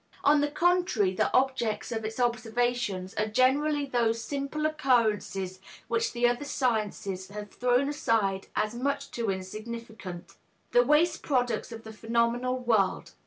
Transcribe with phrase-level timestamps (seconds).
[0.23, 6.27] On the contrary, the objects of its observations are generally those simple occurrences which the
[6.27, 10.37] other sciences have thrown aside as much too insignificant,
[10.71, 13.11] the waste products of the phenomenal world.